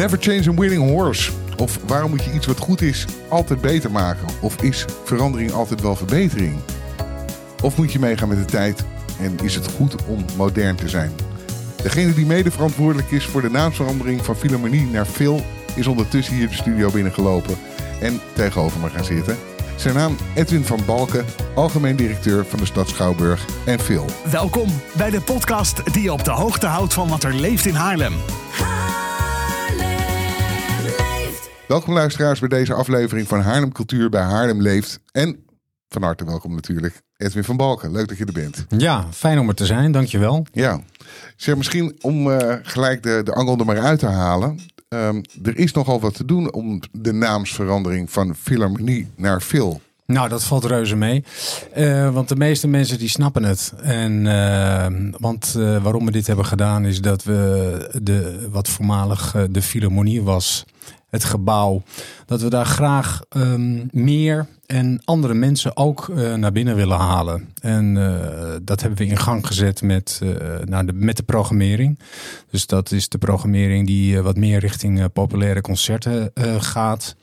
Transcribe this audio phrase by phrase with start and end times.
[0.00, 1.30] Never change a winning horse.
[1.56, 4.26] Of waarom moet je iets wat goed is altijd beter maken?
[4.40, 6.54] Of is verandering altijd wel verbetering?
[7.62, 8.84] Of moet je meegaan met de tijd
[9.18, 11.10] en is het goed om modern te zijn?
[11.82, 15.44] Degene die mede verantwoordelijk is voor de naamsverandering van Philharmonie naar Phil
[15.74, 17.54] is ondertussen hier de studio binnengelopen
[18.00, 19.36] en tegenover me gaan zitten.
[19.76, 24.04] Zijn naam Edwin van Balken, algemeen directeur van de stad Schouwburg en Phil.
[24.30, 27.74] Welkom bij de podcast die je op de hoogte houdt van wat er leeft in
[27.74, 28.14] Haarlem.
[31.70, 35.00] Welkom luisteraars bij deze aflevering van Haarlem Cultuur bij Haarlem Leeft.
[35.12, 35.44] En
[35.88, 37.92] van harte welkom natuurlijk Edwin van Balken.
[37.92, 38.66] Leuk dat je er bent.
[38.68, 40.46] Ja, fijn om er te zijn, dankjewel.
[40.52, 40.80] Ja,
[41.36, 44.58] zeg misschien om uh, gelijk de, de angel er maar uit te halen.
[44.88, 49.80] Um, er is nogal wat te doen om de naamsverandering van Philharmonie naar Phil.
[50.06, 51.24] Nou, dat valt reuze mee.
[51.76, 53.72] Uh, want de meeste mensen die snappen het.
[53.82, 54.86] En, uh,
[55.18, 60.22] want uh, waarom we dit hebben gedaan is dat we de, wat voormalig de Philharmonie
[60.22, 60.64] was,
[61.10, 61.82] het gebouw,
[62.26, 67.48] dat we daar graag um, meer en andere mensen ook uh, naar binnen willen halen.
[67.60, 70.30] En uh, dat hebben we in gang gezet met, uh,
[70.64, 71.98] nou de, met de programmering.
[72.50, 77.16] Dus dat is de programmering die wat meer richting populaire concerten gaat.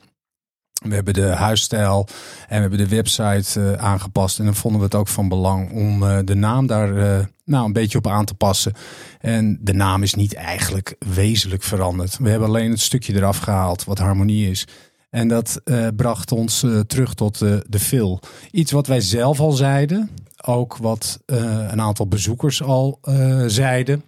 [0.78, 2.08] We hebben de huisstijl
[2.48, 4.38] en we hebben de website uh, aangepast.
[4.38, 7.64] En dan vonden we het ook van belang om uh, de naam daar uh, nou,
[7.66, 8.72] een beetje op aan te passen.
[9.20, 12.18] En de naam is niet eigenlijk wezenlijk veranderd.
[12.18, 14.66] We hebben alleen het stukje eraf gehaald wat harmonie is.
[15.10, 15.60] En dat
[15.96, 18.20] bracht ons terug tot de Phil.
[18.50, 20.10] Iets wat wij zelf al zeiden.
[20.44, 23.00] Ook wat een aantal bezoekers al
[23.46, 24.04] zeiden.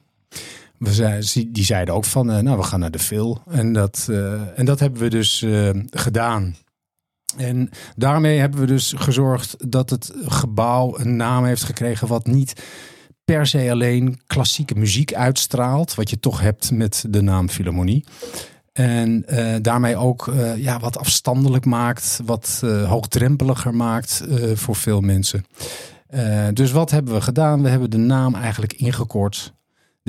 [0.80, 3.42] We die zeiden ook van, nou, we gaan naar de Phil.
[3.50, 6.56] En dat, uh, en dat hebben we dus uh, gedaan.
[7.36, 12.62] En daarmee hebben we dus gezorgd dat het gebouw een naam heeft gekregen wat niet
[13.24, 18.04] per se alleen klassieke muziek uitstraalt, wat je toch hebt met de naam Philharmonie.
[18.72, 19.24] En
[19.62, 24.22] daarmee ook ja, wat afstandelijk maakt, wat hoogdrempeliger maakt
[24.54, 25.44] voor veel mensen.
[26.52, 27.62] dus wat hebben we gedaan?
[27.62, 29.52] We hebben de naam eigenlijk ingekort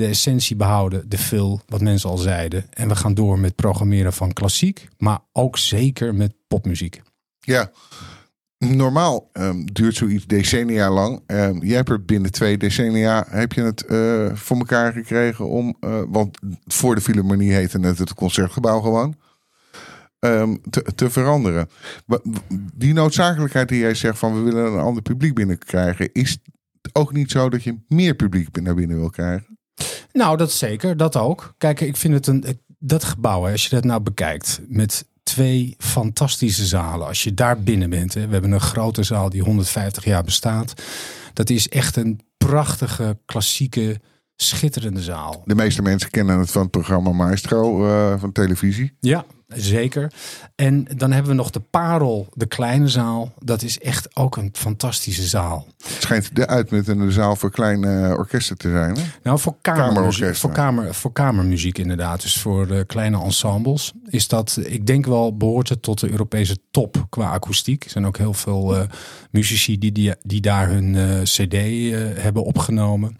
[0.02, 2.66] de essentie behouden, de veel, wat mensen al zeiden.
[2.70, 7.02] En we gaan door met programmeren van klassiek, maar ook zeker met popmuziek.
[7.40, 7.70] Ja,
[8.58, 11.22] normaal um, duurt zoiets decennia lang.
[11.26, 15.76] Um, jij hebt er binnen twee decennia heb je het uh, voor elkaar gekregen om,
[15.80, 19.16] uh, want voor de Philharmonie heette het het concertgebouw gewoon.
[20.70, 21.68] Te, te, veranderen.
[22.74, 27.12] Die noodzakelijkheid die jij zegt van we willen een ander publiek binnenkrijgen, is het ook
[27.12, 29.52] niet zo dat je meer publiek naar binnen wil krijgen?
[30.12, 31.54] Nou, dat zeker, dat ook.
[31.58, 32.60] Kijk, ik vind het een.
[32.78, 37.06] Dat gebouw, als je dat nou bekijkt, met twee fantastische zalen.
[37.06, 40.82] Als je daar binnen bent, hè, we hebben een grote zaal die 150 jaar bestaat.
[41.32, 44.00] Dat is echt een prachtige, klassieke,
[44.36, 45.42] schitterende zaal.
[45.44, 48.96] De meeste mensen kennen het van het programma Maestro uh, van televisie.
[49.00, 49.24] Ja,
[49.54, 50.12] Zeker.
[50.54, 53.32] En dan hebben we nog de Parel, de kleine zaal.
[53.38, 55.66] Dat is echt ook een fantastische zaal.
[55.84, 58.96] Het schijnt de uitmuntende zaal voor kleine orkesten te zijn.
[58.96, 59.02] Hè?
[59.22, 62.22] Nou, voor, kamermuziek, voor, kamer, voor kamermuziek inderdaad.
[62.22, 66.56] Dus voor de kleine ensembles is dat, ik denk wel, behoort het tot de Europese
[66.70, 67.84] top qua akoestiek.
[67.84, 68.82] Er zijn ook heel veel uh,
[69.30, 71.52] muzici die, die, die daar hun uh, cd
[72.22, 73.16] hebben opgenomen.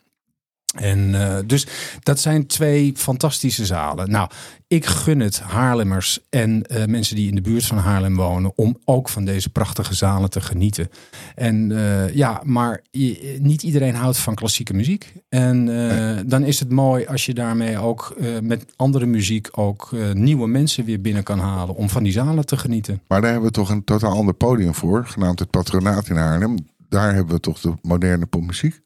[0.73, 1.67] En uh, dus
[2.01, 4.11] dat zijn twee fantastische zalen.
[4.11, 4.31] Nou,
[4.69, 8.77] ik gun het Haarlemmers en uh, mensen die in de buurt van Haarlem wonen om
[8.85, 10.89] ook van deze prachtige zalen te genieten.
[11.35, 15.13] En uh, ja, maar je, niet iedereen houdt van klassieke muziek.
[15.29, 16.25] En nee.
[16.25, 21.01] dan is het mooi als je daarmee ook met andere muziek ook nieuwe mensen weer
[21.01, 23.03] binnen kan halen om van die zalen te genieten.
[23.09, 26.57] Maar daar hebben we toch een totaal ander podium voor, genaamd het Patronaat in Haarlem
[26.93, 28.81] daar hebben we toch de moderne popmuziek?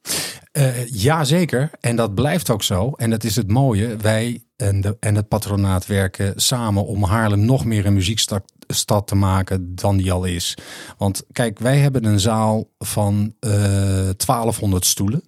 [0.57, 1.71] Uh, ja, zeker.
[1.81, 2.91] En dat blijft ook zo.
[2.91, 3.97] En dat is het mooie.
[3.97, 9.07] Wij en, de, en het patronaat werken samen om Haarlem nog meer een muziekstad stad
[9.07, 10.57] te maken dan die al is.
[10.99, 15.23] Want kijk, wij hebben een zaal van uh, eh, 1200 stoelen.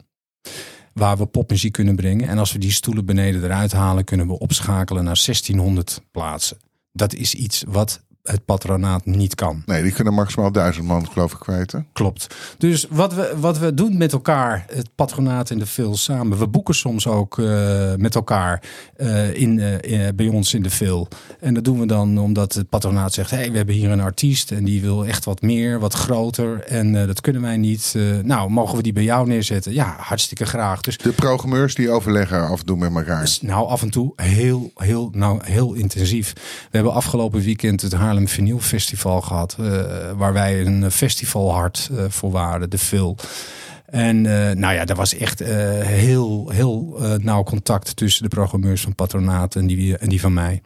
[0.92, 2.28] Waar we popmuziek kunnen brengen.
[2.28, 6.56] En als we die stoelen beneden eruit halen, kunnen we opschakelen naar 1600 plaatsen.
[6.92, 9.62] Dat is iets wat het patronaat niet kan.
[9.66, 11.74] Nee, die kunnen maximaal duizend man, geloof ik, kwijt.
[11.92, 12.36] Klopt.
[12.58, 16.38] Dus wat we, wat we doen met elkaar, het patronaat en de veel samen.
[16.38, 18.62] We boeken soms ook uh, met elkaar
[18.96, 21.08] uh, in, uh, bij ons in de veel.
[21.40, 24.50] En dat doen we dan omdat het patronaat zegt: hey, we hebben hier een artiest
[24.50, 26.60] en die wil echt wat meer, wat groter.
[26.60, 27.94] En dat kunnen wij niet.
[28.22, 29.72] nou, mogen we die bij jou neerzetten?
[29.72, 30.80] Ja, hartstikke graag.
[30.80, 33.20] Dus de programmeurs die overleggen af en toe met elkaar.
[33.20, 36.32] Dus, nou, af en toe heel, heel, nou, heel intensief.
[36.34, 39.56] We hebben afgelopen weekend het Haarlem een Vinyl Festival gehad.
[39.60, 39.82] Uh,
[40.16, 43.16] waar wij een festivalhart uh, voor waren, de Phil.
[43.86, 48.94] En uh, nou ja, daar was echt heel, heel nauw contact tussen de programmeurs van
[48.94, 50.62] Patronaat en die, en die van mij.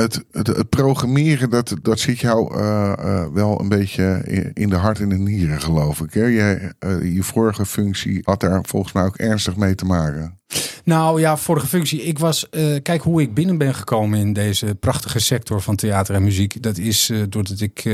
[0.00, 4.22] Het, het, programmeren, dat, dat zit jou uh, uh, wel een beetje
[4.54, 6.12] in de hart en de nieren, geloof ik.
[6.12, 6.24] Hè?
[6.24, 10.38] Je, uh, je vorige functie had daar volgens mij ook ernstig mee te maken.
[10.84, 12.02] Nou ja, vorige functie.
[12.02, 12.48] Ik was,
[12.82, 16.62] kijk hoe ik binnen ben gekomen in deze prachtige sector van theater en muziek.
[16.62, 17.88] Dat is doordat ik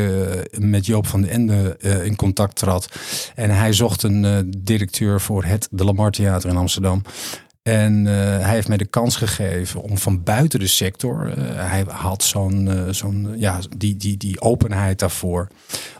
[0.59, 2.89] met Joop van den Ende in contact trad.
[3.35, 7.03] En hij zocht een directeur voor het De Lamar Theater in Amsterdam.
[7.67, 11.85] En uh, hij heeft mij de kans gegeven om van buiten de sector, uh, hij
[11.89, 15.49] had zo'n, uh, zo'n ja, die, die, die openheid daarvoor,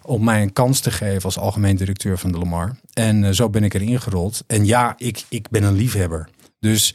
[0.03, 2.77] om mij een kans te geven als algemeen directeur van de Lamar.
[2.93, 4.45] En zo ben ik erin gerold.
[4.47, 6.29] En ja, ik, ik ben een liefhebber.
[6.61, 6.95] Dus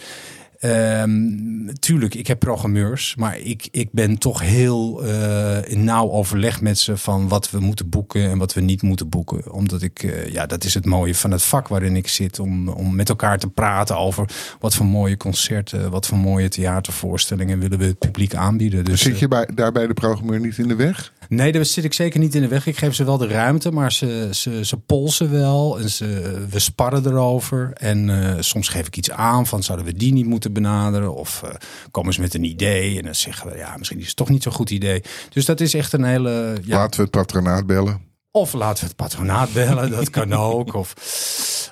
[0.63, 6.61] Um, tuurlijk, ik heb programmeurs, maar ik, ik ben toch heel uh, in nauw overleg
[6.61, 9.51] met ze van wat we moeten boeken en wat we niet moeten boeken.
[9.51, 12.69] Omdat ik, uh, ja, dat is het mooie van het vak waarin ik zit, om,
[12.69, 14.29] om met elkaar te praten over
[14.59, 18.85] wat voor mooie concerten, wat voor mooie theatervoorstellingen willen we het publiek aanbieden.
[18.85, 21.13] Dus, Zit je bij, daar bij de programmeur niet in de weg?
[21.33, 22.67] Nee, daar zit ik zeker niet in de weg.
[22.67, 26.05] Ik geef ze wel de ruimte, maar ze, ze, ze polsen wel en ze,
[26.49, 27.71] we sparren erover.
[27.73, 31.15] En uh, soms geef ik iets aan van zouden we die niet moeten benaderen?
[31.15, 31.51] Of uh,
[31.91, 34.43] komen ze met een idee en dan zeggen we ja, misschien is het toch niet
[34.43, 35.03] zo'n goed idee.
[35.29, 36.57] Dus dat is echt een hele.
[36.63, 38.01] Ja, Laten we het patronaat bellen.
[38.31, 40.73] Of laten we het patronaat bellen, dat kan ook.
[40.73, 40.93] Of,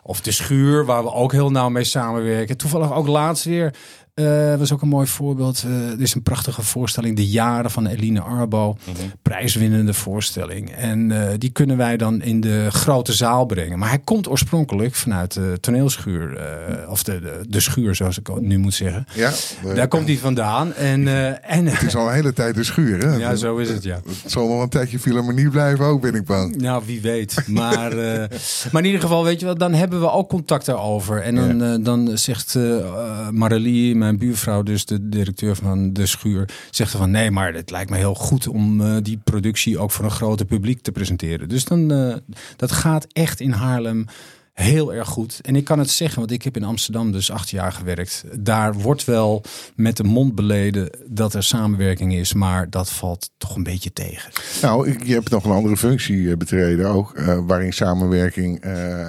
[0.04, 2.58] of de schuur, waar we ook heel nauw mee samenwerken.
[2.58, 3.76] Toevallig ook laatst weer
[4.20, 5.64] uh, was ook een mooi voorbeeld.
[5.68, 8.78] Uh, er is een prachtige voorstelling, De Jaren van Eline Arbo.
[8.86, 9.12] Mm -hmm.
[9.22, 10.72] Prijswinnende voorstelling.
[10.72, 13.80] En uh, die kunnen wij dan in de grote zaal brengen.
[13.80, 16.42] Maar hij komt oorspronkelijk vanuit de toneelschuur.
[16.90, 19.06] of de, de, de, schuur, zoals ik nu moet zeggen.
[19.14, 19.32] Ja,
[19.76, 20.74] Daar komt hij vandaan.
[20.74, 21.08] En,
[21.44, 23.16] en, het is al een hele tijd de schuur, hè?
[23.16, 24.00] Ja, zo is het, ja.
[24.22, 26.56] Het zal nog een tijdje filharmonie blijven ook, ben ik bang.
[26.56, 27.44] Nou, wie weet.
[27.48, 27.96] Maar,
[28.72, 31.22] maar in ieder geval, weet je wel, dan hebben we ook contact daarover.
[31.22, 31.78] En dan, ja.
[31.78, 32.58] dan zegt
[33.32, 37.90] Marilie, mijn buurvrouw, dus de directeur van de schuur, zegt van nee, maar het lijkt
[37.90, 41.50] me heel goed om uh, die productie ook voor een groter publiek te presenteren.
[41.50, 42.16] Dus dan, uh,
[42.56, 44.06] dat gaat echt in Haarlem
[44.54, 45.40] heel erg goed.
[45.42, 48.24] En ik kan het zeggen, want ik heb in Amsterdam dus acht jaar gewerkt.
[48.40, 49.44] Daar wordt wel
[49.76, 54.32] met de mond beleden dat er samenwerking is, maar dat valt toch een beetje tegen.
[54.62, 58.62] Nou, je hebt nog een andere functie betreden ook, waarin samenwerking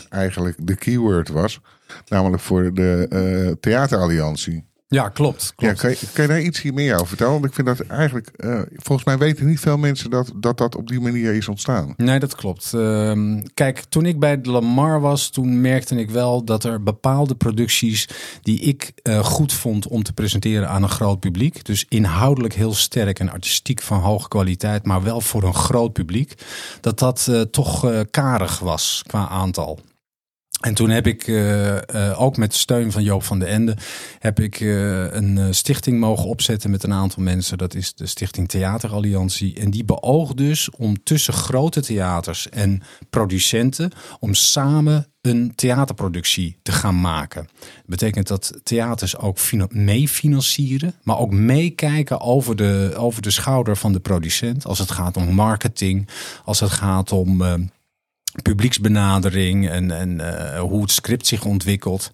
[0.08, 1.60] eigenlijk de keyword was.
[2.08, 4.68] Namelijk voor de theateralliantie.
[4.94, 5.52] Ja, klopt.
[5.56, 5.80] klopt.
[5.80, 7.32] Ja, kan, je, kan je daar iets meer over vertellen?
[7.32, 10.76] Want ik vind dat eigenlijk, uh, volgens mij weten niet veel mensen dat, dat dat
[10.76, 11.94] op die manier is ontstaan.
[11.96, 12.72] Nee, dat klopt.
[12.74, 17.34] Uh, kijk, toen ik bij de Lamar was, toen merkte ik wel dat er bepaalde
[17.34, 18.08] producties
[18.42, 21.64] die ik uh, goed vond om te presenteren aan een groot publiek.
[21.64, 26.34] Dus inhoudelijk heel sterk en artistiek van hoge kwaliteit, maar wel voor een groot publiek.
[26.80, 29.78] Dat dat uh, toch karig was qua aantal.
[30.60, 33.76] En toen heb ik uh, uh, ook met steun van Joop van den Ende
[34.18, 37.58] heb ik uh, een stichting mogen opzetten met een aantal mensen.
[37.58, 39.54] Dat is de Stichting Theateralliantie.
[39.60, 46.72] En die beoogt dus om tussen grote theaters en producenten om samen een theaterproductie te
[46.72, 47.48] gaan maken.
[47.60, 49.38] Dat betekent dat theaters ook
[49.70, 54.66] meefinancieren, maar ook meekijken over de, over de schouder van de producent.
[54.66, 56.08] Als het gaat om marketing,
[56.44, 57.42] als het gaat om
[58.42, 62.12] publieksbenadering en, en uh, hoe het script zich ontwikkelt.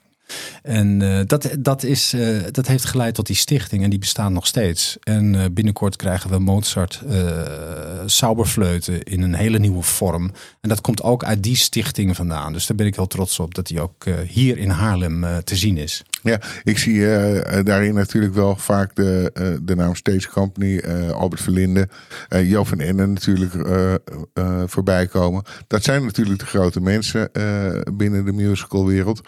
[0.63, 4.31] En uh, dat, dat, is, uh, dat heeft geleid tot die stichting en die bestaat
[4.31, 4.97] nog steeds.
[5.03, 7.03] En uh, binnenkort krijgen we Mozart
[8.07, 10.33] Sauberfleuten in een hele nieuwe vorm.
[10.61, 12.53] En dat komt ook uit die stichting vandaan.
[12.53, 15.77] Dus daar ben ik heel trots op dat die ook hier in Haarlem te zien
[15.77, 16.03] is.
[16.23, 17.01] Ja, ik zie
[17.63, 19.31] daarin natuurlijk wel vaak de,
[19.63, 20.81] de naam Stage Company,
[21.13, 21.89] Albert Verlinde,
[22.43, 23.53] Jo van Ende natuurlijk
[24.67, 25.43] voorbij komen.
[25.67, 27.31] Dat zijn natuurlijk de grote mensen
[27.97, 29.21] binnen de musicalwereld.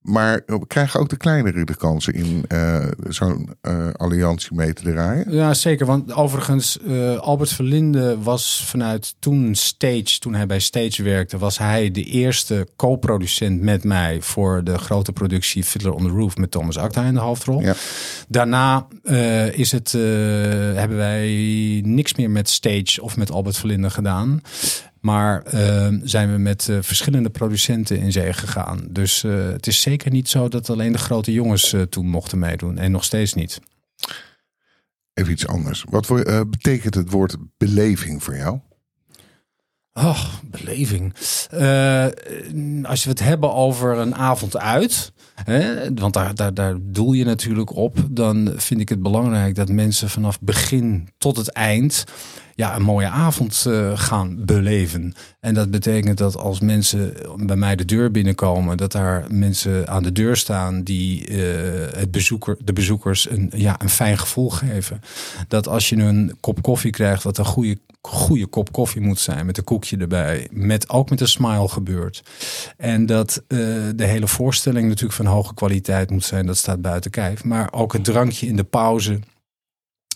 [0.00, 5.32] Maar krijgen ook de kleinere de kansen in uh, zo'n uh, alliantie mee te draaien?
[5.32, 5.86] Ja, zeker.
[5.86, 11.58] Want overigens, uh, Albert Verlinde was vanuit toen Stage, toen hij bij Stage werkte, was
[11.58, 16.50] hij de eerste co-producent met mij voor de grote productie Fiddler on the Roof met
[16.50, 17.60] Thomas Acta in de hoofdrol.
[17.60, 17.74] Ja.
[18.28, 18.86] Daarna
[19.52, 21.28] is het, hebben wij
[21.84, 24.42] niks meer met Stage of met Albert Verlinde gedaan.
[25.00, 28.86] Maar uh, zijn we met uh, verschillende producenten in zee gegaan.
[28.90, 32.78] Dus uh, het is zeker niet zo dat alleen de grote jongens toen mochten meedoen.
[32.78, 33.60] En nog steeds niet.
[35.14, 35.84] Even iets anders.
[35.88, 38.58] Wat voor, betekent het woord beleving voor jou?
[39.92, 41.14] Oh, beleving.
[42.86, 45.12] als we het hebben over een avond uit.
[45.44, 47.98] Hè, want daar, daar, daar doel je natuurlijk op.
[48.10, 52.04] Dan vind ik het belangrijk dat mensen vanaf begin tot het eind
[52.60, 55.14] ja, een mooie avond uh, gaan beleven.
[55.40, 60.02] En dat betekent dat als mensen bij mij de deur binnenkomen, dat daar mensen aan
[60.02, 61.38] de deur staan die uh,
[61.96, 65.00] het bezoeker, de bezoekers een, ja, een fijn gevoel geven.
[65.48, 69.46] Dat als je een kop koffie krijgt, wat een goede goede kop koffie moet zijn
[69.46, 70.48] met een koekje erbij.
[70.50, 72.22] Met, ook met een smile gebeurt.
[72.76, 73.58] En dat uh,
[73.94, 76.46] de hele voorstelling natuurlijk van hoge kwaliteit moet zijn.
[76.46, 77.44] Dat staat buiten kijf.
[77.44, 79.18] Maar ook het drankje in de pauze.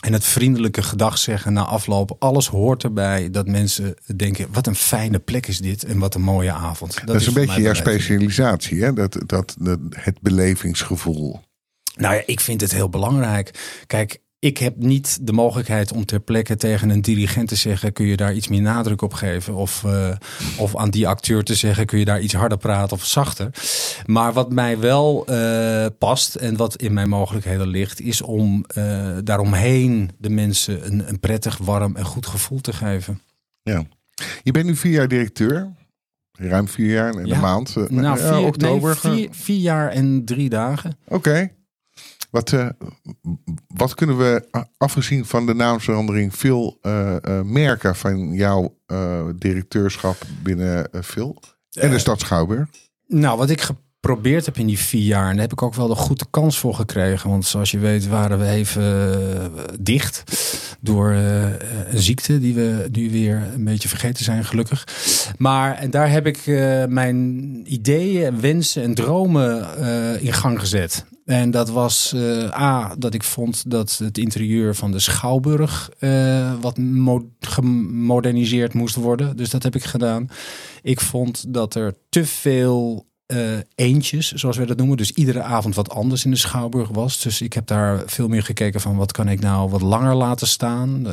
[0.04, 2.16] En het vriendelijke gedag zeggen na afloop.
[2.18, 5.84] Alles hoort erbij dat mensen denken: wat een fijne plek is dit.
[5.84, 6.94] En wat een mooie avond.
[6.94, 8.92] Dat, dat is een beetje jouw specialisatie, hè?
[8.92, 11.40] Dat, dat, dat, het belevingsgevoel.
[11.96, 13.80] Nou ja, ik vind het heel belangrijk.
[13.86, 18.06] Kijk, ik heb niet de mogelijkheid om ter plekke tegen een dirigent te zeggen: kun
[18.06, 19.54] je daar iets meer nadruk op geven?
[19.54, 20.08] Of, uh,
[20.58, 23.50] of aan die acteur te zeggen: kun je daar iets harder praten of zachter?
[24.06, 29.16] Maar wat mij wel uh, past en wat in mijn mogelijkheden ligt, is om uh,
[29.24, 33.20] daaromheen de mensen een, een prettig, warm en goed gevoel te geven.
[33.62, 33.84] Ja,
[34.42, 35.72] je bent nu vier jaar directeur.
[36.32, 37.34] Ruim vier jaar en ja.
[37.34, 37.90] een maand.
[37.90, 38.98] Nou, vier, oktober.
[39.02, 40.96] Nee, vier, vier, jaar en drie dagen.
[41.04, 41.14] Oké.
[41.14, 41.52] Okay.
[42.34, 42.68] Wat, uh,
[43.66, 48.76] wat kunnen we, afgezien van de naamsverandering, veel uh, uh, merken van jouw
[49.36, 51.40] directeurschap binnen Phil
[51.72, 52.68] en de stad Schouwburg?
[53.06, 55.88] Nou, wat ik geprobeerd heb in die vier jaar, en daar heb ik ook wel
[55.88, 57.30] de goede kans voor gekregen.
[57.30, 60.22] Want zoals je weet waren we even dicht
[60.80, 61.58] door een
[61.98, 64.86] ziekte die we nu weer een beetje vergeten zijn, gelukkig.
[65.38, 66.46] Maar en daar heb ik
[66.88, 69.78] mijn ideeën, wensen en dromen
[70.20, 71.04] in gang gezet.
[71.24, 76.52] En dat was uh, A, dat ik vond dat het interieur van de Schouwburg uh,
[76.60, 79.36] wat mo gemoderniseerd moest worden.
[79.36, 80.30] Dus dat heb ik gedaan.
[80.82, 84.96] Ik vond dat er te veel uh, eentjes, zoals we dat noemen.
[84.96, 87.22] Dus iedere avond wat anders in de Schouwburg was.
[87.22, 90.46] Dus ik heb daar veel meer gekeken van wat kan ik nou wat langer laten
[90.46, 91.06] staan.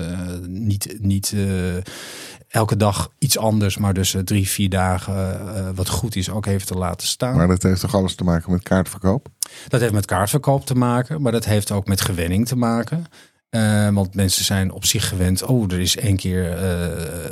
[0.48, 1.36] niet niet
[2.52, 6.68] elke dag iets anders, maar dus drie, vier dagen uh, wat goed is ook even
[6.68, 7.36] te laten staan.
[7.36, 9.28] Maar dat heeft toch alles te maken met kaartverkoop?
[9.68, 13.06] Dat heeft met kaartverkoop te maken, maar dat heeft ook met gewenning te maken.
[13.52, 15.44] Uh, want mensen zijn op zich gewend.
[15.44, 16.88] Oh, er is één keer uh,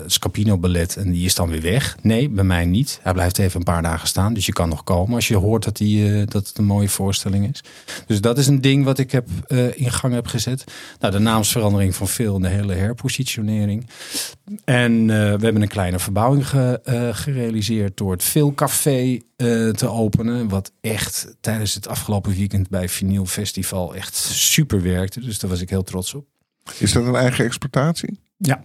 [0.05, 1.97] Scapino ballet en die is dan weer weg.
[2.01, 2.99] Nee, bij mij niet.
[3.01, 4.33] Hij blijft even een paar dagen staan.
[4.33, 6.89] Dus je kan nog komen als je hoort dat, die, uh, dat het een mooie
[6.89, 7.63] voorstelling is.
[8.05, 9.27] Dus dat is een ding wat ik heb,
[9.75, 10.63] in gang heb gezet.
[10.99, 13.89] Nou, de naamsverandering van veel en de hele herpositionering.
[14.63, 19.19] En we hebben een kleine verbouwing ge, gerealiseerd door het Veel Café
[19.71, 20.47] te openen.
[20.47, 25.19] Wat echt tijdens het afgelopen weekend bij Vinyl Festival echt super werkte.
[25.19, 26.25] Dus daar was ik heel trots op.
[26.79, 28.19] Is dat een eigen exploitatie?
[28.37, 28.63] Ja.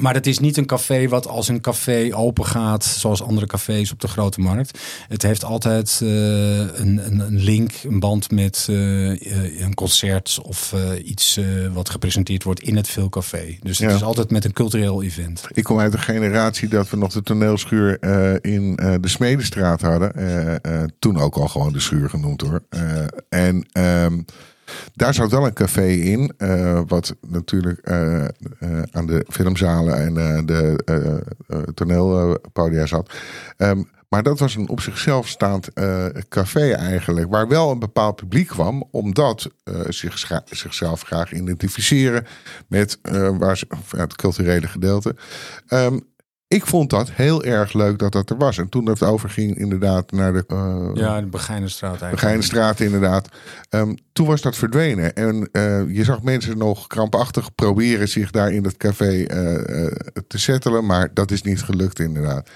[0.00, 3.92] Maar het is niet een café wat als een café open gaat, zoals andere cafés
[3.92, 4.78] op de grote markt.
[5.08, 10.72] Het heeft altijd uh, een, een, een, link, een band met uh, een concert of
[10.72, 11.40] uh, iets
[11.72, 13.58] wat gepresenteerd wordt in het Veelcafé.
[13.62, 13.96] Dus het ja.
[13.96, 15.44] is altijd met een cultureel event.
[15.48, 18.02] Ik kom uit een generatie dat we nog de toneelschuur
[18.44, 20.60] in de Smedestraat hadden.
[20.98, 22.62] toen ook al gewoon de schuur genoemd hoor.
[23.28, 23.66] en...
[23.72, 24.24] Um,
[24.94, 28.24] daar zat wel een café in, uh, wat natuurlijk uh,
[28.60, 31.24] uh, aan de filmzalen en de
[31.74, 33.12] toneelpodia zat.
[33.56, 35.68] Um, maar dat was een op zichzelf staand
[36.28, 39.50] café eigenlijk, waar wel een bepaald publiek kwam, omdat
[39.88, 42.26] zich, zichzelf graag identificeren
[42.66, 42.98] met
[43.38, 45.14] waar ze, het culturele gedeelte.
[45.68, 46.11] Um,
[46.52, 48.58] ik vond dat heel erg leuk dat dat er was.
[48.58, 50.44] En toen dat overging inderdaad naar de...
[50.48, 52.20] Uh, ja, de Begijnenstraat eigenlijk.
[52.20, 53.28] Begijnenstraat inderdaad.
[53.70, 55.14] Um, toen was dat verdwenen.
[55.14, 59.26] En uh, je zag mensen nog krampachtig proberen zich daar in het café uh,
[60.26, 60.86] te settelen.
[60.86, 62.48] Maar dat is niet gelukt inderdaad.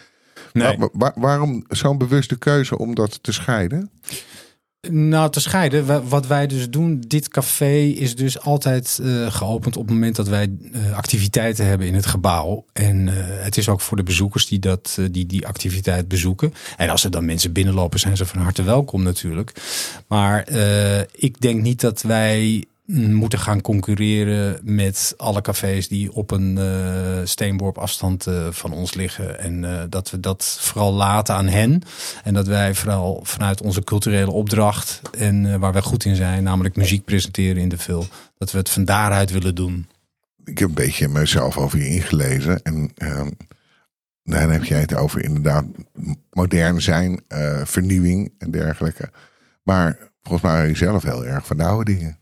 [0.52, 0.76] Nee.
[0.78, 3.90] Waar, waar, waarom zo'n bewuste keuze om dat te scheiden?
[4.90, 6.08] Nou, te scheiden.
[6.08, 10.28] Wat wij dus doen, dit café is dus altijd uh, geopend op het moment dat
[10.28, 12.64] wij uh, activiteiten hebben in het gebouw.
[12.72, 16.54] En uh, het is ook voor de bezoekers die, dat, die die activiteit bezoeken.
[16.76, 19.52] En als er dan mensen binnenlopen, zijn ze van harte welkom natuurlijk.
[20.06, 20.48] Maar
[21.12, 27.20] ik denk niet dat wij moeten gaan concurreren met alle cafés die op een uh,
[27.24, 29.40] steenworp afstand uh, van ons liggen.
[29.40, 31.82] En uh, dat we dat vooral laten aan hen.
[32.24, 36.76] En dat wij vooral vanuit onze culturele opdracht en waar wij goed in zijn, namelijk
[36.76, 38.06] muziek presenteren in de film,
[38.38, 39.86] dat we het van daaruit willen doen.
[40.44, 42.62] Ik heb een beetje mezelf over je ingelezen.
[42.62, 43.30] En ehm,
[44.22, 45.64] dan heb jij het over inderdaad
[46.30, 47.22] modern zijn,
[47.64, 49.10] vernieuwing en dergelijke.
[49.62, 52.18] Maar volgens mij ben je zelf heel erg van de oude dingen.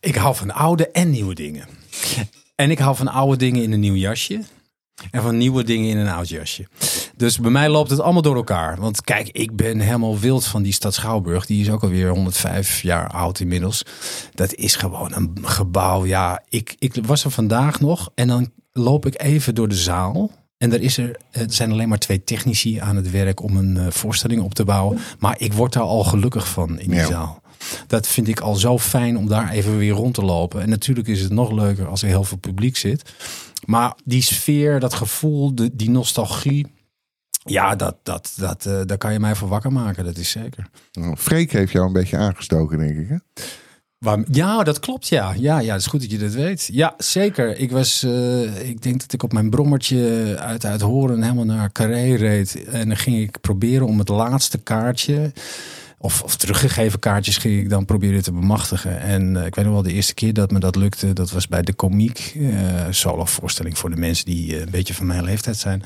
[0.00, 1.68] Ik hou van oude en nieuwe dingen.
[2.54, 4.42] En ik hou van oude dingen in een nieuw jasje.
[5.10, 6.68] En van nieuwe dingen in een oud jasje.
[7.16, 8.80] Dus bij mij loopt het allemaal door elkaar.
[8.80, 11.46] Want kijk, ik ben helemaal wild van die stad Schouwburg.
[11.46, 13.82] Die is ook alweer 105 jaar oud inmiddels.
[14.34, 16.04] Dat is gewoon een gebouw.
[16.06, 18.10] Ja, ik, ik was er vandaag nog.
[18.14, 20.30] En dan loop ik even door de zaal.
[20.58, 23.76] En er, is er, er zijn alleen maar twee technici aan het werk om een
[23.76, 24.98] uh, voorstelling op te bouwen.
[25.18, 27.06] Maar ik word daar al gelukkig van in die ja.
[27.06, 27.42] zaal.
[27.86, 30.62] Dat vind ik al zo fijn om daar even weer rond te lopen.
[30.62, 33.12] En natuurlijk is het nog leuker als er heel veel publiek zit.
[33.64, 36.66] Maar die sfeer, dat gevoel, de, die nostalgie.
[37.44, 40.66] Ja, dat, dat, dat, uh, daar kan je mij voor wakker maken, dat is zeker.
[41.16, 43.08] Freek heeft jou een beetje aangestoken, denk ik.
[43.08, 43.16] Hè?
[44.30, 45.34] Ja, dat klopt, ja.
[45.36, 46.68] Ja, ja, het is goed dat je dat weet.
[46.72, 47.56] Ja, zeker.
[47.56, 51.72] Ik was, uh, ik denk dat ik op mijn brommertje uit, uit Horen helemaal naar
[51.72, 52.64] Carré reed.
[52.64, 55.32] En dan ging ik proberen om het laatste kaartje
[56.02, 59.00] of, of teruggegeven kaartjes ging ik dan proberen te bemachtigen.
[59.00, 61.48] En uh, ik weet nog wel de eerste keer dat me dat lukte, dat was
[61.48, 62.32] bij de komiek.
[62.36, 62.54] Uh,
[62.90, 65.82] solo voorstelling voor de mensen die uh, een beetje van mijn leeftijd zijn.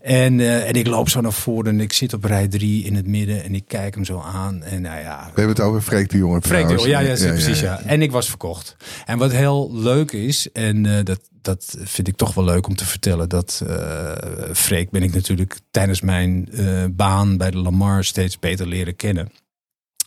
[0.00, 3.06] En, en ik loop zo naar voren en ik zit op rij drie in het
[3.06, 4.62] midden en ik kijk hem zo aan.
[4.62, 5.18] En nou ja.
[5.18, 7.80] We hebben het over Freek de Jonge Freek de Jonge, ja, ja, ja, precies ja,
[7.80, 7.86] ja.
[7.86, 8.76] En ik was verkocht.
[9.04, 12.86] En wat heel leuk is, en dat, dat vind ik toch wel leuk om te
[12.86, 13.28] vertellen.
[13.28, 14.12] Dat uh,
[14.52, 19.30] Freek ben ik natuurlijk tijdens mijn uh, baan bij de Lamar steeds beter leren kennen.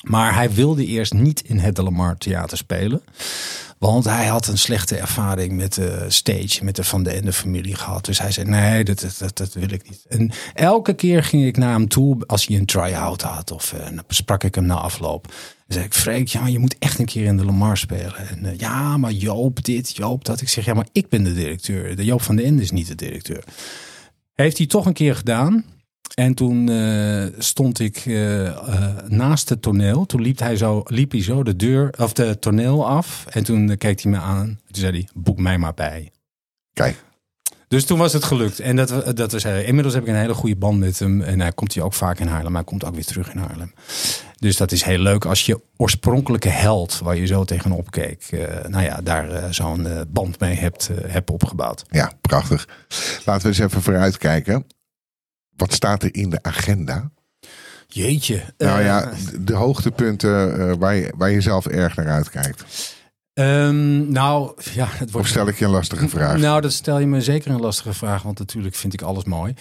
[0.03, 3.01] Maar hij wilde eerst niet in het de Lamar Theater spelen.
[3.77, 7.75] Want hij had een slechte ervaring met de stage, met de Van de Ende familie
[7.75, 8.05] gehad.
[8.05, 10.05] Dus hij zei, nee, dat, dat, dat wil ik niet.
[10.07, 13.51] En elke keer ging ik naar hem toe als hij een try-out had.
[13.51, 15.23] Of uh, sprak ik hem na afloop.
[15.27, 15.37] Dan
[15.67, 18.27] zei ik, Freek, ja, je moet echt een keer in de Lamar spelen.
[18.27, 20.41] En uh, ja, maar Joop dit, Joop dat.
[20.41, 21.95] Ik zeg, ja, maar ik ben de directeur.
[21.95, 23.43] De Joop van de Ende is niet de directeur.
[24.33, 25.65] Heeft hij toch een keer gedaan.
[26.13, 28.53] En toen uh, stond ik uh, uh,
[29.07, 30.05] naast het toneel.
[30.05, 33.25] Toen liep hij, zo, liep hij zo de deur of de toneel af.
[33.29, 34.59] En toen keek hij me aan.
[34.65, 36.11] Toen zei hij: Boek mij maar bij.
[36.73, 37.03] Kijk.
[37.67, 38.59] Dus toen was het gelukt.
[38.59, 41.21] En dat, dat was, inmiddels heb ik een hele goede band met hem.
[41.21, 42.51] En hij komt hij ook vaak in Haarlem.
[42.51, 43.73] Maar hij komt ook weer terug in Haarlem.
[44.37, 48.29] Dus dat is heel leuk als je oorspronkelijke held, waar je zo tegenop keek,
[48.67, 51.83] nou ja, daar zo'n band mee hebt, hebt opgebouwd.
[51.89, 52.67] Ja, prachtig.
[53.25, 54.65] Laten we eens even vooruitkijken.
[55.59, 57.11] Wat staat er in de agenda?
[57.87, 58.41] Jeetje.
[58.57, 62.63] Nou ja, de, de hoogtepunten uh, waar, je, waar je zelf erg naar uitkijkt.
[63.33, 65.27] Um, nou, ja, het wordt.
[65.27, 66.37] Of stel ik je een lastige vraag?
[66.37, 69.53] Nou, dat stel je me zeker een lastige vraag, want natuurlijk vind ik alles mooi.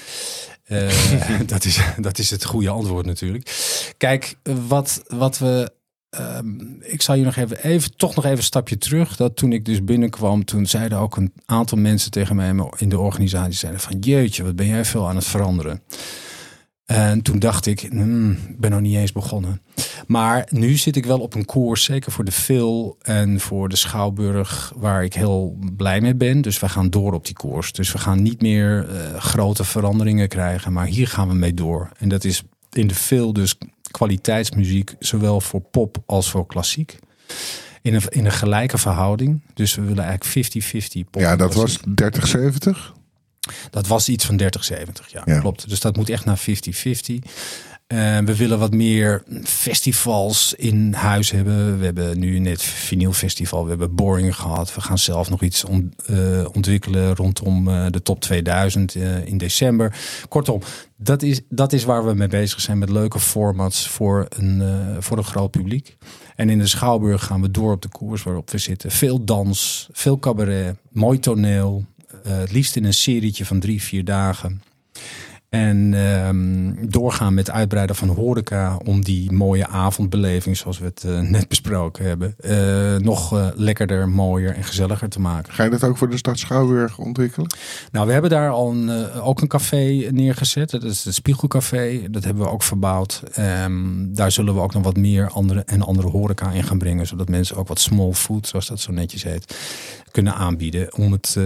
[0.66, 0.90] Uh,
[1.46, 3.50] dat, is, dat is het goede antwoord natuurlijk.
[3.96, 5.72] Kijk, wat, wat we
[6.10, 9.16] Um, ik zal je nog even, even, toch nog even een stapje terug.
[9.16, 12.98] Dat toen ik dus binnenkwam, toen zeiden ook een aantal mensen tegen mij in de
[12.98, 15.82] organisatie: zeiden van jeetje, wat ben jij veel aan het veranderen.
[16.84, 19.62] En toen dacht ik, hmm, ik ben nog niet eens begonnen.
[20.06, 23.76] Maar nu zit ik wel op een koers, zeker voor de Phil en voor de
[23.76, 26.40] Schouwburg, waar ik heel blij mee ben.
[26.40, 27.72] Dus we gaan door op die koers.
[27.72, 31.90] Dus we gaan niet meer uh, grote veranderingen krijgen, maar hier gaan we mee door.
[31.98, 32.42] En dat is
[32.72, 33.58] in de Phil dus
[33.90, 36.98] kwaliteitsmuziek, zowel voor pop als voor klassiek.
[37.82, 39.42] In een, in een gelijke verhouding.
[39.54, 41.22] Dus we willen eigenlijk 50-50 pop.
[41.22, 42.96] Ja, dat was 30-70?
[43.70, 44.46] Dat was iets van 30-70,
[45.08, 45.68] ja, ja, klopt.
[45.68, 46.42] Dus dat moet echt naar 50-50.
[47.94, 51.78] Uh, we willen wat meer festivals in huis hebben.
[51.78, 54.74] We hebben nu net vinylfestival, we hebben Boring gehad.
[54.74, 59.96] We gaan zelf nog iets uh, ontwikkelen rondom uh, de top 2000 in december.
[60.28, 60.60] Kortom,
[60.96, 64.62] dat is, dat is waar we mee bezig zijn met leuke formats voor een,
[65.02, 65.96] voor een groot publiek.
[66.36, 68.90] En in de Schouwburg gaan we door op de koers waarop we zitten.
[68.90, 71.84] Veel dans, veel cabaret, mooi toneel.
[72.22, 74.62] het liefst in een serietje van drie, vier dagen.
[75.48, 81.20] En um, doorgaan met uitbreiden van horeca om die mooie avondbeleving, zoals we het uh,
[81.20, 85.52] net besproken hebben, uh, nog uh, lekkerder, mooier en gezelliger te maken.
[85.52, 87.50] Ga je dat ook voor de stad Schouwburg ontwikkelen?
[87.92, 90.70] Nou, we hebben daar al een, ook een café neergezet.
[90.70, 92.10] Dat is het Spiegelcafé.
[92.10, 93.22] Dat hebben we ook verbouwd.
[93.38, 97.06] Um, daar zullen we ook nog wat meer andere en andere horeca in gaan brengen,
[97.06, 99.56] zodat mensen ook wat small food, zoals dat zo netjes heet,
[100.10, 101.38] kunnen aanbieden om het,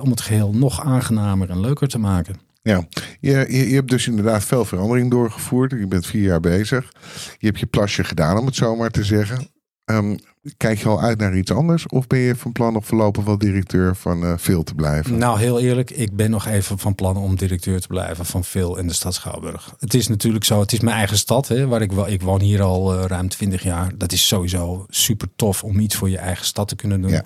[0.00, 2.43] om het geheel nog aangenamer en leuker te maken.
[2.68, 2.86] Ja,
[3.20, 5.70] je, je, je, hebt dus inderdaad veel verandering doorgevoerd.
[5.70, 6.92] Je bent vier jaar bezig.
[7.38, 9.48] Je hebt je plasje gedaan, om het zo maar te zeggen.
[9.84, 10.18] Um,
[10.56, 11.86] kijk je al uit naar iets anders?
[11.86, 15.18] Of ben je van plan nog voorlopig wel directeur van uh, Veel te blijven?
[15.18, 18.76] Nou, heel eerlijk, ik ben nog even van plan om directeur te blijven van Veel
[18.76, 19.74] in de stad Schouwburg.
[19.78, 22.62] Het is natuurlijk zo, het is mijn eigen stad, hè, waar ik, ik woon hier
[22.62, 23.92] al uh, ruim 20 jaar.
[23.98, 27.10] Dat is sowieso super tof om iets voor je eigen stad te kunnen doen.
[27.10, 27.24] Ja.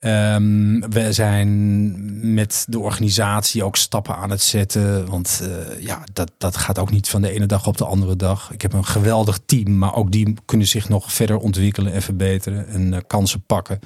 [0.00, 5.10] Um, we zijn met de organisatie ook stappen aan het zetten.
[5.10, 8.16] Want uh, ja, dat, dat gaat ook niet van de ene dag op de andere
[8.16, 8.52] dag.
[8.52, 12.68] Ik heb een geweldig team, maar ook die kunnen zich nog verder ontwikkelen en verbeteren
[12.68, 13.78] en uh, kansen pakken.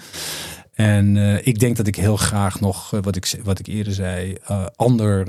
[0.73, 4.37] En uh, ik denk dat ik heel graag nog, wat, ik, wat ik eerder zei,
[4.51, 5.25] uh, ander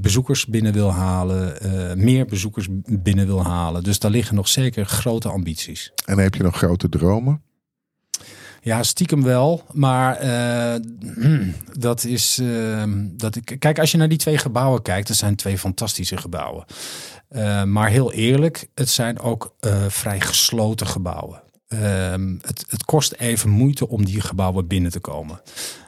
[0.00, 1.54] bezoekers binnen wil halen.
[1.96, 3.82] meer bezoekers binnen wil halen.
[3.82, 5.92] Dus daar liggen nog zeker grote ambities.
[6.04, 7.42] En heb je nog grote dromen?
[8.60, 9.62] Ja, stiekem wel.
[9.72, 10.20] Maar
[11.78, 12.40] dat is.
[13.00, 16.64] dat ik, kijk, als je naar die twee gebouwen kijkt, dat zijn twee fantastische gebouwen.
[17.66, 19.54] maar heel eerlijk, het zijn ook
[19.88, 21.42] vrij gesloten gebouwen.
[21.72, 25.40] Um, het, het, kost even moeite om die gebouwen binnen te komen.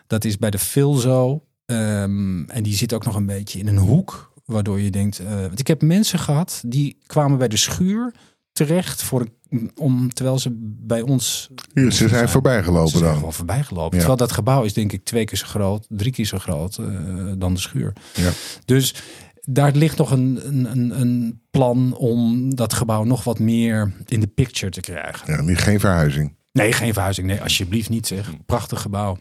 [0.06, 1.44] Dat is bij de Phil zo.
[1.66, 4.32] Um, en die zit ook nog een beetje in een hoek.
[4.44, 5.22] Waardoor je denkt.
[5.22, 8.12] Want ik heb mensen gehad die kwamen bij de schuur
[8.52, 9.26] terecht voor
[9.74, 11.50] om, terwijl ze bij ons.
[11.74, 13.18] Ze zijn voorbij gelopen ze zijn dan.
[13.18, 13.90] Gewoon voorbij gelopen.
[13.92, 13.98] Ja.
[13.98, 17.32] Terwijl dat gebouw is denk ik twee keer zo groot, drie keer zo groot uh,
[17.36, 17.92] dan de schuur.
[18.14, 18.30] Ja.
[18.64, 18.94] Dus
[19.40, 24.26] daar ligt nog een, een, een plan om dat gebouw nog wat meer in de
[24.26, 25.32] picture te krijgen.
[25.32, 26.36] Ja, niet, geen verhuizing.
[26.52, 27.26] Nee, geen verhuizing.
[27.26, 28.30] Nee, alsjeblieft niet zeg.
[28.46, 29.18] Prachtig gebouw.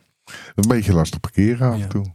[0.56, 1.88] Een beetje lastig parkeren af en ja.
[1.88, 2.06] toe.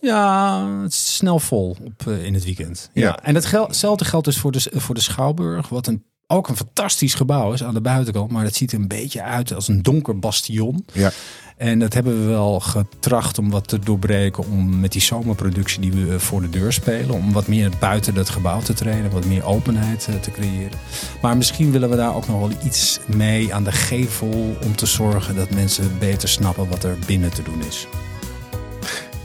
[0.00, 2.90] Ja, het is snel vol op, uh, in het weekend.
[2.92, 3.02] Ja.
[3.02, 3.18] Ja.
[3.22, 5.68] En hetzelfde geldt dus voor de, voor de Schouwburg.
[5.68, 8.30] Wat een, ook een fantastisch gebouw is aan de buitenkant.
[8.30, 10.84] Maar het ziet er een beetje uit als een donker bastion.
[10.92, 11.10] Ja.
[11.56, 14.44] En dat hebben we wel getracht om wat te doorbreken.
[14.44, 17.10] Om met die zomerproductie die we voor de deur spelen.
[17.10, 19.10] Om wat meer buiten het gebouw te treden.
[19.10, 20.78] Wat meer openheid te creëren.
[21.22, 24.56] Maar misschien willen we daar ook nog wel iets mee aan de gevel.
[24.64, 27.86] Om te zorgen dat mensen beter snappen wat er binnen te doen is.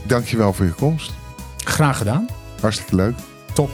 [0.06, 1.12] Dankjewel voor je komst.
[1.56, 2.26] Graag gedaan.
[2.60, 3.14] Hartstikke leuk.
[3.54, 3.70] Top.